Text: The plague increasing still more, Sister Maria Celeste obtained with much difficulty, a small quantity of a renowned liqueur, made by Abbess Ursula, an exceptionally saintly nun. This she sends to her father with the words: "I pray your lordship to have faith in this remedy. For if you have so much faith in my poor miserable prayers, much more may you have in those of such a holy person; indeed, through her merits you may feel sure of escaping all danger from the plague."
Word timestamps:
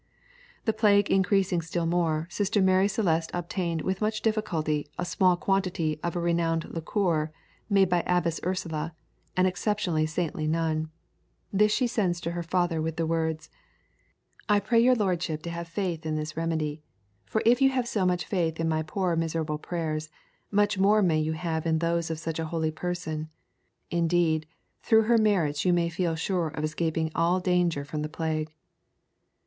The 0.65 0.73
plague 0.73 1.11
increasing 1.11 1.61
still 1.61 1.85
more, 1.85 2.25
Sister 2.31 2.59
Maria 2.59 2.89
Celeste 2.89 3.29
obtained 3.35 3.81
with 3.83 4.01
much 4.01 4.23
difficulty, 4.23 4.89
a 4.97 5.05
small 5.05 5.37
quantity 5.37 5.99
of 6.01 6.15
a 6.15 6.19
renowned 6.19 6.65
liqueur, 6.73 7.29
made 7.69 7.87
by 7.87 8.01
Abbess 8.07 8.39
Ursula, 8.43 8.95
an 9.37 9.45
exceptionally 9.45 10.07
saintly 10.07 10.47
nun. 10.47 10.89
This 11.53 11.71
she 11.71 11.85
sends 11.85 12.19
to 12.21 12.31
her 12.31 12.41
father 12.41 12.81
with 12.81 12.95
the 12.97 13.05
words: 13.05 13.51
"I 14.49 14.59
pray 14.59 14.79
your 14.79 14.95
lordship 14.95 15.43
to 15.43 15.51
have 15.51 15.67
faith 15.67 16.03
in 16.03 16.15
this 16.15 16.35
remedy. 16.35 16.81
For 17.27 17.43
if 17.45 17.61
you 17.61 17.69
have 17.69 17.87
so 17.87 18.03
much 18.03 18.25
faith 18.25 18.59
in 18.59 18.67
my 18.67 18.81
poor 18.81 19.15
miserable 19.15 19.59
prayers, 19.59 20.09
much 20.49 20.79
more 20.79 21.03
may 21.03 21.19
you 21.19 21.33
have 21.33 21.67
in 21.67 21.77
those 21.77 22.09
of 22.09 22.17
such 22.17 22.39
a 22.39 22.45
holy 22.45 22.71
person; 22.71 23.29
indeed, 23.91 24.47
through 24.81 25.03
her 25.03 25.19
merits 25.19 25.63
you 25.63 25.73
may 25.73 25.89
feel 25.89 26.15
sure 26.15 26.47
of 26.47 26.63
escaping 26.63 27.11
all 27.13 27.39
danger 27.39 27.85
from 27.85 28.01
the 28.01 28.09
plague." 28.09 28.51